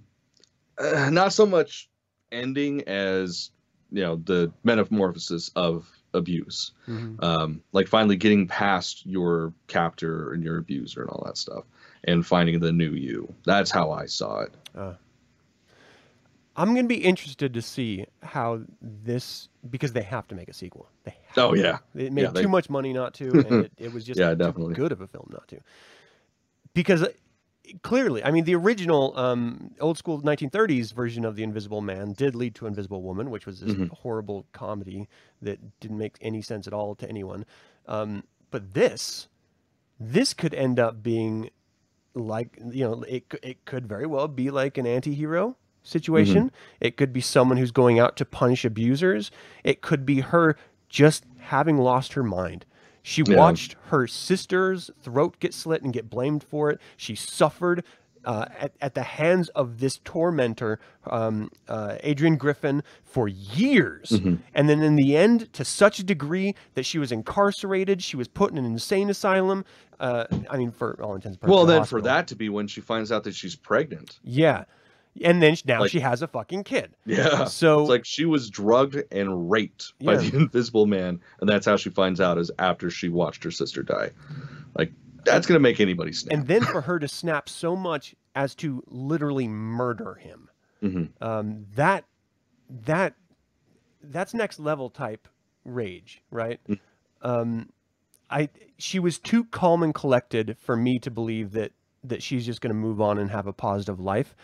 [0.79, 1.89] uh, not so much
[2.33, 3.51] ending as
[3.91, 6.73] you know the metamorphosis of abuse.
[7.21, 11.65] Um, like finally getting past your captor and your abuser and all that stuff,
[12.05, 13.35] and finding the new you.
[13.45, 14.55] That's how I saw it.
[16.57, 20.89] I'm gonna be interested to see how this because they have to make a sequel.
[21.05, 21.61] They have Oh to.
[21.61, 24.19] yeah, It made Yeah, they- too much money not to, and it, it was just
[24.19, 24.75] Yeah, too definitely.
[24.75, 25.61] good of a film not to.
[26.75, 27.13] Because uh,
[27.83, 32.35] clearly, I mean, the original um, old school 1930s version of the Invisible Man did
[32.35, 33.95] lead to Invisible Woman, which was this Mm-hmm.
[34.03, 35.09] horrible comedy
[35.43, 37.45] that didn't make any sense at all to anyone.
[37.87, 39.29] Um, but this,
[40.01, 41.51] this could end up being
[42.15, 46.51] like you know it it could very well be like an anti-hero situation
[46.81, 49.31] it could be someone who's going out to punish abusers
[49.63, 50.57] it could be her
[50.89, 52.65] just having lost her mind
[53.09, 53.37] she Yeah.
[53.37, 57.83] watched her sister's throat get slit and get blamed for it she suffered
[58.25, 64.11] uh, at, at the hands of this tormentor, um, uh, Adrian Griffin, for years.
[64.55, 68.29] And then in the end, to such a degree that she was incarcerated, she was
[68.29, 69.65] put in an insane asylum.
[69.99, 71.57] Uh, I mean, for all intents and purposes.
[71.57, 74.19] Well, then for that to be when she finds out that she's pregnant.
[74.23, 74.65] Yeah.
[75.25, 76.95] And then now Like- she has a fucking kid.
[77.07, 77.45] Yeah.
[77.49, 80.31] So- it's like she was drugged and raped by Yeah.
[80.31, 83.83] the Invisible Man, and that's how she finds out is after she watched her sister
[83.83, 84.11] die.
[84.77, 84.93] Like
[85.25, 86.33] that's gonna make anybody snap.
[86.39, 90.49] And then for her to snap so much as to literally murder him.
[90.83, 91.11] Mhm.
[91.23, 92.05] Um, that
[92.87, 93.15] that
[94.03, 95.27] that's next level type
[95.65, 96.61] rage, right?
[96.69, 96.79] Mm.
[97.23, 97.69] Um,
[98.31, 101.73] I she was too calm and collected for me to believe that
[102.05, 104.37] that she's just going to move on and have a positive life.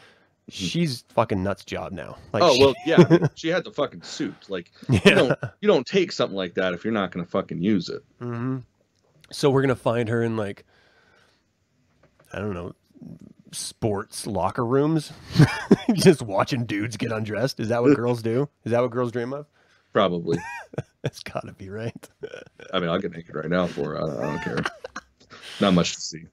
[0.51, 2.17] She's fucking nuts job now.
[2.33, 2.51] Like Mm-hmm.
[2.51, 2.75] oh she- well,
[3.21, 3.29] yeah.
[3.35, 4.35] she had the fucking suit.
[4.51, 7.89] Like you don't you don't take something like that if you're not gonna fucking use
[7.89, 8.03] it.
[8.19, 8.59] hmm
[9.31, 10.65] So we're gonna find her in like,
[12.33, 12.75] I don't know,
[13.53, 15.13] sports locker rooms,
[15.95, 17.59] just watching dudes get undressed.
[17.61, 18.49] Is that what girls do?
[18.65, 19.47] Is that what girls dream of?
[19.93, 20.39] Probably.
[21.03, 22.09] That's gotta be right.
[22.73, 23.97] I mean, I'll get naked right now for her.
[23.97, 24.59] I don't, I don't care.
[25.61, 26.25] Not much to see.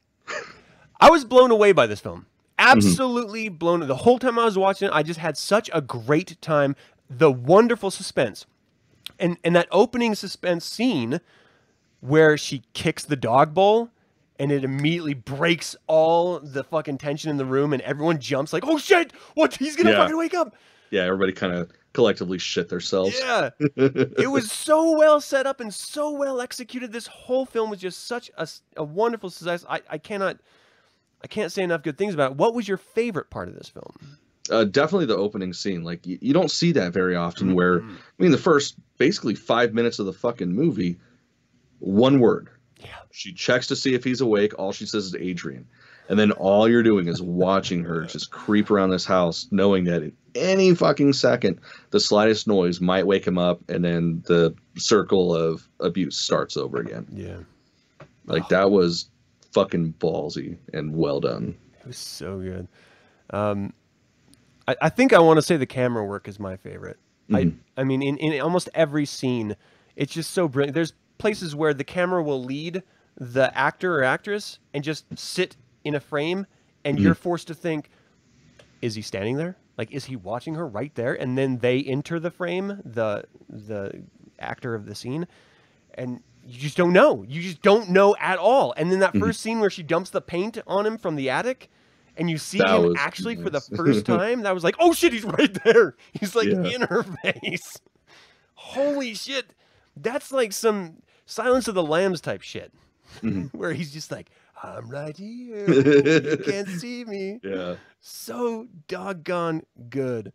[1.00, 2.26] I was blown away by this film.
[2.62, 2.78] Mm-hmm.
[2.78, 3.80] Absolutely blown.
[3.88, 6.76] The whole time I was watching it, I just had such a great time.
[7.10, 8.45] The wonderful suspense,
[9.19, 11.19] and and that opening suspense scene
[12.00, 13.89] where she kicks the dog bowl,
[14.39, 18.63] and it immediately breaks all the fucking tension in the room, and everyone jumps like,
[18.65, 19.12] "Oh shit!
[19.34, 19.56] What?
[19.56, 19.97] He's gonna Yeah.
[19.97, 20.56] fucking wake up!"
[20.89, 23.17] Yeah, everybody kind of collectively shit themselves.
[23.19, 23.50] Yeah.
[23.60, 26.91] it was so well set up and so well executed.
[26.93, 28.47] This whole film was just such a,
[28.78, 29.65] a wonderful success.
[29.69, 30.38] I, I cannot,
[31.23, 32.38] I can't say enough good things about it.
[32.38, 34.17] What was your favorite part of this film?
[34.49, 35.84] uh, definitely the opening scene.
[35.84, 37.53] Like you, you don't see that very often.
[37.53, 40.97] Where I mean, the first basically five minutes of the fucking movie,
[41.79, 42.49] one word.
[42.79, 42.88] Yeah.
[43.12, 44.57] She checks to see if he's awake.
[44.57, 45.67] All she says is Adrian,
[46.10, 50.03] and then all you're doing is watching her just creep around this house, knowing that
[50.03, 51.60] at any fucking second,
[51.91, 56.79] the slightest noise might wake him up, and then the circle of abuse starts over
[56.79, 57.07] again.
[57.12, 57.38] Yeah.
[58.25, 59.10] Like that was
[59.51, 61.57] fucking ballsy and well done.
[61.79, 62.67] It was so good.
[63.31, 63.73] Um,
[64.67, 66.97] I, I think I want to say the camera work is my favorite.
[67.33, 69.55] I, I mean, in, in almost every scene,
[69.95, 70.75] it's just so brilliant.
[70.75, 72.83] There's places where the camera will lead
[73.17, 76.45] the actor or actress and just sit in a frame,
[76.83, 77.89] and you're forced to think,
[78.81, 79.55] is he standing there?
[79.77, 81.13] Like, is he watching her right there?
[81.13, 84.03] And then they enter the frame, the the
[84.39, 85.27] actor of the scene,
[85.93, 87.23] and you just don't know.
[87.27, 88.73] You just don't know at all.
[88.77, 91.69] And then that first scene where she dumps the paint on him from the attic,
[92.17, 95.13] and you see That him actually for the first time, that was like, oh shit,
[95.13, 95.95] he's right there.
[96.13, 96.63] He's like Yeah.
[96.63, 97.77] in her face.
[98.55, 99.53] Holy shit.
[99.95, 102.71] That's like some Silence of the Lambs type shit.
[103.21, 103.57] Mm-hmm.
[103.57, 104.29] where he's just like,
[104.63, 105.69] I'm right here.
[105.69, 107.39] you can't see me.
[107.43, 107.75] Yeah.
[107.99, 110.31] So doggone good.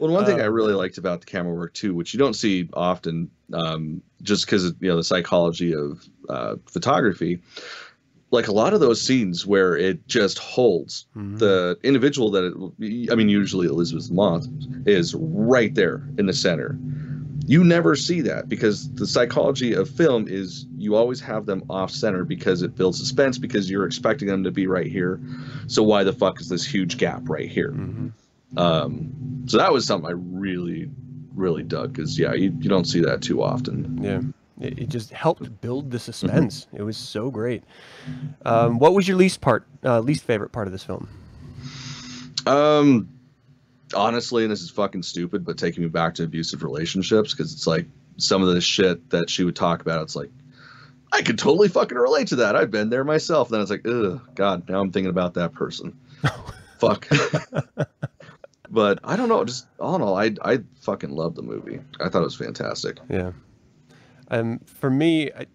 [0.00, 2.34] Well, one thing I Um, really liked about the camera work too, which you don't
[2.34, 7.40] see often, um, just because you know the psychology of uh, photography,
[8.30, 11.36] like a lot of those scenes where it just holds Mm-hmm.
[11.38, 14.48] the individual that it, I mean, usually Elisabeth Moss
[14.86, 16.78] is right there in the center.
[17.46, 21.90] You never see that because the psychology of film is you always have them off
[21.90, 25.20] center because it builds suspense because you're expecting them to be right here.
[25.66, 27.72] So why the fuck is this huge gap right here?
[28.56, 30.90] Um, so that was something I really,
[31.34, 33.98] really dug because yeah, you, you don't see that too often.
[34.02, 34.20] Yeah.
[34.60, 36.66] It, it just helped build the suspense.
[36.72, 37.64] It was so great.
[38.44, 41.08] Um, what was your least part, uh, least favorite part of this film?
[42.46, 43.08] Um,
[43.94, 47.66] honestly, and this is fucking stupid, but taking me back to abusive relationships because it's
[47.66, 47.86] like
[48.18, 50.02] some of the shit that she would talk about.
[50.02, 50.30] It's like
[51.12, 52.54] I could totally fucking relate to that.
[52.54, 53.48] I've been there myself.
[53.48, 55.98] Then it's like, ugh, God, now I'm thinking about that person.
[56.78, 57.08] Fuck.
[58.70, 59.44] but I don't know.
[59.44, 61.80] Just all in all, I I fucking love the movie.
[62.00, 62.98] I thought it was fantastic.
[63.08, 63.32] Yeah.
[64.30, 65.46] Um, for me, I,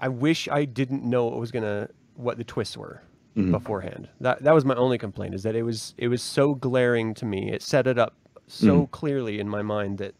[0.00, 3.02] I wish I didn't know what was gonna what the twists were
[3.34, 4.08] beforehand.
[4.20, 7.24] That that was my only complaint is that it was it was so glaring to
[7.24, 7.50] me.
[7.50, 8.14] It set it up
[8.46, 10.14] so clearly in my mind that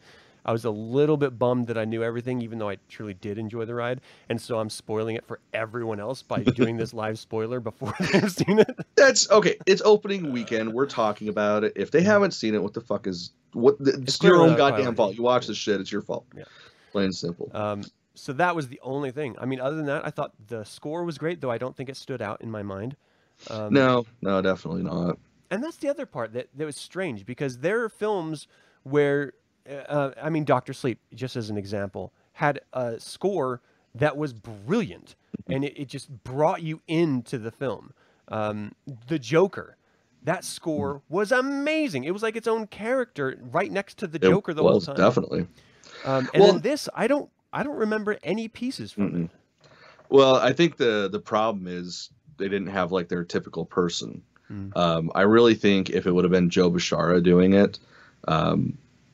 [0.45, 3.39] I was a little bit bummed that I knew everything, even though I truly did
[3.39, 4.01] enjoy the ride.
[4.29, 8.31] And so I'm spoiling it for everyone else by doing this live spoiler before they've
[8.31, 8.69] seen it.
[8.97, 9.57] That's okay.
[9.67, 10.73] It's opening weekend.
[10.73, 11.73] We're talking about it.
[11.77, 13.79] If they haven't seen it, what the fuck is what?
[13.79, 15.17] The, It's, your own goddamn fault.
[15.17, 15.81] You watch this shit.
[15.81, 16.27] It's your fault.
[16.37, 16.45] Yeah.
[16.93, 17.51] Plain and simple.
[17.55, 17.83] Um,
[18.15, 19.37] so that was the only thing.
[19.41, 21.89] I mean, other than that, I thought the score was great, though I don't think
[21.89, 22.97] it stood out in my mind.
[23.51, 25.19] Um, No, no, definitely not.
[25.51, 28.47] and that's the other part that, that was strange because there are films
[28.85, 29.33] where,
[29.69, 33.61] uh, I mean, Doctor Sleep, just as an example, had a score
[33.95, 35.15] that was brilliant
[35.49, 37.93] and it, it just brought you into the film.
[38.29, 38.73] Um,
[39.09, 39.77] the Joker,
[40.23, 42.05] that score was amazing.
[42.05, 44.87] It was like its own character right next to the It Joker the whole was
[44.87, 44.97] time.
[44.97, 45.47] definitely.
[46.05, 49.31] Um, and Well- then this, I don't, I don't remember any pieces from it.
[50.11, 54.23] Well, I think the the problem is they didn't have like their typical person.
[54.49, 54.69] Hmm.
[54.77, 57.79] Um, I really think if it would have been Joe Bishara doing it,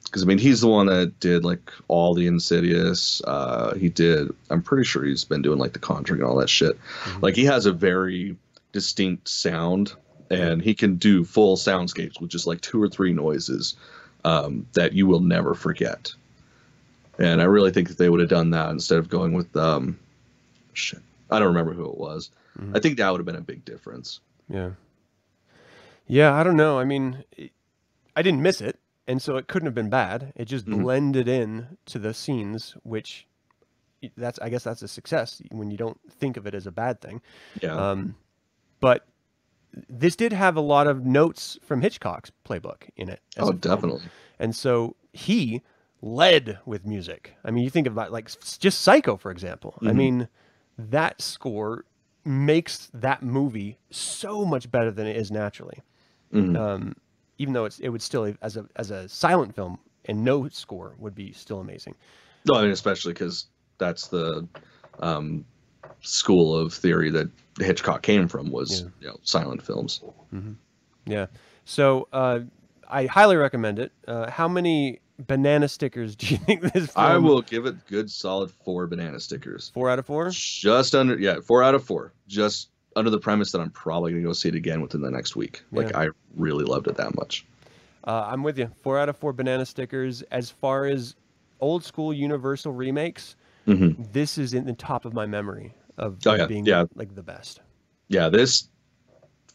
[0.05, 3.23] because I mean he's the one that did like all the Insidious.
[3.27, 4.29] Uh, he did.
[4.51, 6.77] I'm pretty sure he's been doing like the Conjuring and all that shit.
[6.77, 7.21] Mm-hmm.
[7.21, 8.37] Like he has a very
[8.73, 9.93] distinct sound,
[10.31, 13.77] and he can do full soundscapes with just like two or three noises
[14.25, 16.13] um, that you will never forget.
[17.19, 19.99] And I really think that they would have done that instead of going with um,
[20.73, 21.01] shit.
[21.31, 22.31] I don't remember who it was.
[22.59, 22.77] Mhm.
[22.77, 24.21] I think that would have been a big difference.
[24.49, 24.71] Yeah.
[26.07, 26.79] Yeah, I don't know.
[26.79, 27.23] I mean,
[28.17, 30.33] I didn't miss it, and so it couldn't have been bad.
[30.37, 30.83] It just Mhm.
[30.83, 33.27] blended in to the scenes, which
[34.17, 37.01] that's I guess that's a success when you don't think of it as a bad
[37.01, 37.21] thing.
[37.61, 37.75] Yeah.
[37.75, 38.17] Um,
[38.81, 39.07] but
[39.89, 43.21] this did have a lot of notes from Hitchcock's playbook in it.
[43.37, 44.03] as oh, definitely.
[44.39, 45.63] And so he
[46.03, 47.35] led with music.
[47.45, 49.75] I mean, you think about like just Psycho, for example.
[49.83, 49.97] I Mhm.
[49.97, 50.29] mean,
[50.79, 51.85] that score
[52.25, 55.83] makes that movie so much better than it is naturally.
[56.33, 56.57] Mhm.
[56.59, 56.95] Um,
[57.41, 60.95] even though it's it would still as a as a silent film and no score
[60.99, 61.95] would be still amazing.
[62.45, 63.47] No, I mean, especially because
[63.79, 64.47] that's the
[65.01, 65.45] um,
[66.03, 68.89] school of theory that Hitchcock came from was Yeah.
[69.01, 70.03] you know silent films.
[71.07, 71.27] Yeah.
[71.65, 72.41] So uh,
[72.89, 73.93] I highly recommend it.
[74.07, 76.93] Uh, how many banana stickers do you think this?
[76.93, 79.71] Film, I will give it good solid four banana stickers.
[79.73, 80.29] Four out of four.
[80.31, 82.13] Just under yeah, four out of four.
[82.29, 85.37] Just under the premise that I'm probably gonna go see it again within the next
[85.37, 85.63] week.
[85.73, 85.99] Like Yeah.
[86.01, 87.47] I really loved it that much.
[88.05, 88.71] Uh, I'm with you.
[88.83, 90.23] Four out of four banana stickers.
[90.31, 91.15] As far as
[91.61, 96.35] old school Universal remakes, hmm this is in the top of my memory of Oh,
[96.35, 96.87] yeah, being yeah.
[96.95, 97.61] like the best.
[98.09, 98.69] Yeah, this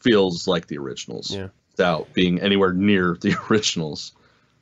[0.00, 1.48] feels like the originals Yeah.
[1.72, 4.12] without being anywhere near the originals.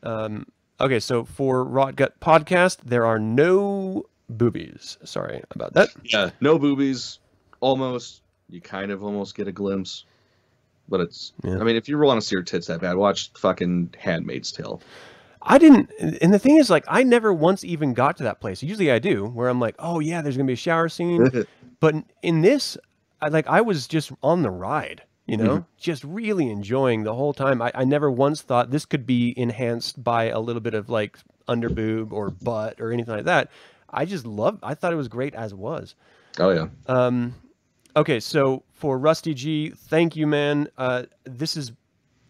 [0.02, 0.46] Um,
[0.80, 4.96] okay, so for Rot Gut Podcast, there are no boobies.
[5.04, 5.90] Sorry about that.
[6.04, 7.18] Yeah, no boobies.
[7.60, 8.22] Almost.
[8.48, 10.04] You kind of almost get a glimpse.
[10.88, 11.32] But it's.
[11.42, 11.58] Yeah.
[11.58, 14.82] I mean, if you want to see her tits that bad, watch fucking Handmaid's Tale.
[15.46, 18.62] I didn't, and the thing is, like, I never once even got to that place.
[18.62, 21.28] Usually I do, where I'm like, oh yeah, there's gonna be a shower scene.
[21.80, 22.78] but in this,
[23.20, 27.34] I like, I was just on the ride, you know, just really enjoying the whole
[27.34, 27.60] time.
[27.60, 31.18] I, I never once thought this could be enhanced by a little bit of like
[31.46, 33.50] under boob or butt or anything like that.
[33.90, 34.60] I just loved.
[34.62, 35.94] I thought it was great as was.
[36.38, 36.68] Oh yeah.
[36.86, 37.34] Um,
[37.96, 40.68] okay, so for Rusty G, thank you, man.
[40.76, 41.72] Uh, this is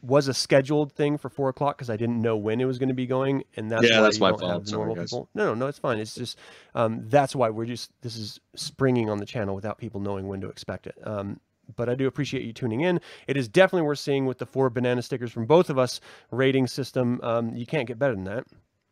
[0.03, 2.91] was a scheduled thing for four o'clock because I didn't know when it was going
[2.91, 4.69] to be going, and that's Yeah, why that's my fault.
[4.69, 5.11] Sorry, normal guys.
[5.11, 5.31] people.
[5.35, 5.99] No, no, no, it's fine.
[5.99, 6.39] It's just
[6.75, 10.43] um, that's why we're just this is springing on the channel without people knowing when
[10.43, 10.95] to expect it.
[11.05, 11.41] Um,
[11.77, 13.01] but I do appreciate you tuning in.
[13.27, 16.01] It is definitely worth seeing with the four banana stickers from both of us
[16.31, 17.19] rating system.
[17.23, 18.45] Um, you can't get better than that.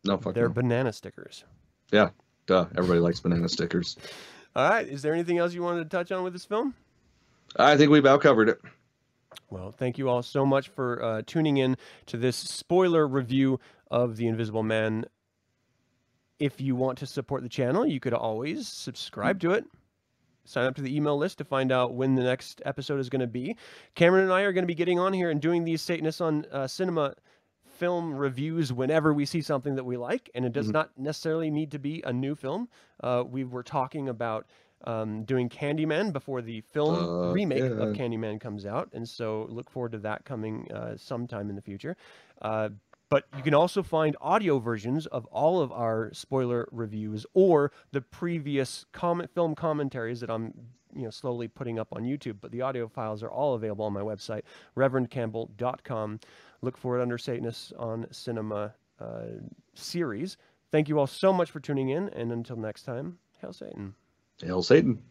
[0.05, 0.53] No, fuck They're no.
[0.55, 1.43] banana stickers.
[1.91, 2.09] Yeah.
[2.47, 2.65] Duh.
[2.75, 3.97] Everybody likes banana stickers.
[4.55, 4.87] All right.
[4.87, 6.75] Is there anything else you wanted to touch on with this film?
[7.57, 8.61] I think we've about covered it.
[9.49, 13.59] Well, thank you all so much for uh, tuning in to this spoiler review
[13.91, 15.05] of The Invisible Man.
[16.39, 19.65] If you want to support the channel, you could always subscribe to it.
[20.45, 23.21] Sign up to the email list to find out when the next episode is going
[23.21, 23.55] to be.
[23.95, 26.45] Cameron and I are going to be getting on here and doing these Satanists on
[26.51, 27.15] uh, Cinema
[27.73, 30.73] film reviews whenever we see something that we like, and it does Mhm.
[30.73, 32.69] not necessarily need to be a new film.
[33.01, 34.45] Uh, we were talking about
[34.85, 37.95] um, doing Candyman before the film Uh, remake of.
[37.95, 41.95] Candyman comes out, and so look forward to that coming uh, sometime in the future.
[42.41, 42.67] Uh,
[43.07, 48.01] but you can also find audio versions of all of our spoiler reviews or the
[48.01, 50.53] previous comment film commentaries that I'm
[50.93, 52.39] you know slowly putting up on YouTube.
[52.41, 54.41] But the audio files are all available on my website,
[54.75, 56.19] reverendcampbell.com.
[56.63, 59.23] Look for it under Satanists on Cinema uh,
[59.73, 60.37] series.
[60.71, 63.93] Thank you all so much for tuning in, and until next time, hail Satan.
[64.41, 65.03] Hail Satan.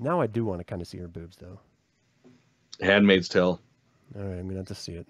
[0.00, 1.60] Now I do want to kind of see her boobs, though.
[2.80, 3.60] Handmaid's Tale.
[4.16, 5.06] All right, I'm gonna have to see it.